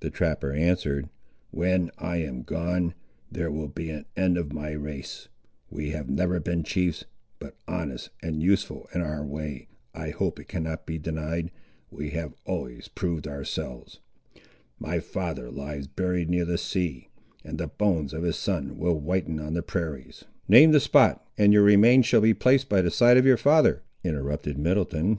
[0.00, 1.10] the trapper answered:
[1.50, 2.94] "when I am gone,
[3.30, 5.28] there will be an end of my race.
[5.68, 7.04] We have never been chiefs;
[7.38, 11.50] but honest and useful in our way, I hope it cannot be denied,
[11.90, 14.00] we have always proved ourselves.
[14.78, 17.10] My father lies buried near the sea,
[17.44, 21.52] and the bones of his son will whiten on the prairies—" "Name the spot, and
[21.52, 25.18] your remains shall be placed by the side of your father," interrupted Middleton.